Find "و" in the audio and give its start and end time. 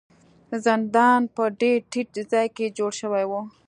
3.27-3.31